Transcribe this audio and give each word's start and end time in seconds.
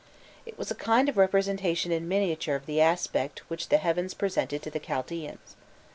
It 0.47 0.57
was 0.57 0.71
a 0.71 0.73
kind 0.73 1.09
of 1.09 1.15
representation 1.17 1.91
in 1.91 2.07
miniature 2.07 2.55
of 2.55 2.65
the 2.65 2.81
aspect 2.81 3.47
which 3.51 3.69
the 3.69 3.77
heavens 3.77 4.15
presented 4.15 4.63
to 4.63 4.71
the 4.71 4.79
Chaldaeans. 4.79 5.55